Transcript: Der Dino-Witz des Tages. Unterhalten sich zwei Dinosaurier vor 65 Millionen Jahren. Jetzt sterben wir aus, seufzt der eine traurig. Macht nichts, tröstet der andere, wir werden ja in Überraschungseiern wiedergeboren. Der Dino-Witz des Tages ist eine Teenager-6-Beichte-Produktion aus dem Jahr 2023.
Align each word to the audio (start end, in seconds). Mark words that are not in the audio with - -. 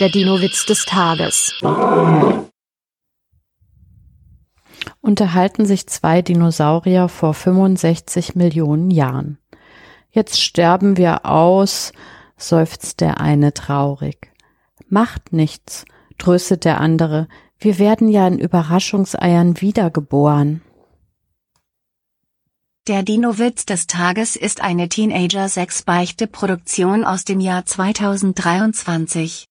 Der 0.00 0.08
Dino-Witz 0.08 0.66
des 0.66 0.86
Tages. 0.86 1.54
Unterhalten 5.00 5.66
sich 5.66 5.86
zwei 5.86 6.20
Dinosaurier 6.20 7.08
vor 7.08 7.32
65 7.32 8.34
Millionen 8.34 8.90
Jahren. 8.90 9.38
Jetzt 10.10 10.42
sterben 10.42 10.96
wir 10.96 11.26
aus, 11.26 11.92
seufzt 12.36 13.02
der 13.02 13.20
eine 13.20 13.54
traurig. 13.54 14.32
Macht 14.88 15.32
nichts, 15.32 15.84
tröstet 16.18 16.64
der 16.64 16.80
andere, 16.80 17.28
wir 17.60 17.78
werden 17.78 18.08
ja 18.08 18.26
in 18.26 18.40
Überraschungseiern 18.40 19.60
wiedergeboren. 19.60 20.60
Der 22.86 23.02
Dino-Witz 23.02 23.64
des 23.64 23.86
Tages 23.86 24.36
ist 24.36 24.60
eine 24.60 24.90
Teenager-6-Beichte-Produktion 24.90 27.04
aus 27.04 27.24
dem 27.24 27.40
Jahr 27.40 27.64
2023. 27.64 29.42